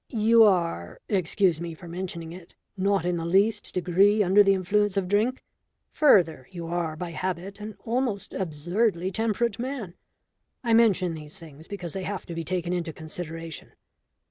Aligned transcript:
"You 0.13 0.45
are 0.45 0.99
excuse 1.09 1.61
me 1.61 1.75
for 1.75 1.87
mentioning 1.87 2.31
it 2.33 2.55
not 2.75 3.05
in 3.05 3.17
the 3.17 3.23
least 3.23 3.71
degree 3.71 4.23
under 4.23 4.41
the 4.41 4.55
influence 4.55 4.97
of 4.97 5.07
drink. 5.07 5.43
Further, 5.91 6.47
you 6.49 6.65
are 6.65 6.95
by 6.95 7.11
habit 7.11 7.59
an 7.59 7.75
almost 7.85 8.33
absurdly 8.33 9.11
temperate 9.11 9.59
man. 9.59 9.93
I 10.63 10.73
mention 10.73 11.13
these 11.13 11.37
things 11.37 11.67
because 11.67 11.93
they 11.93 12.01
have 12.05 12.25
to 12.25 12.33
be 12.33 12.43
taken 12.43 12.73
into 12.73 12.91
consideration. 12.91 13.73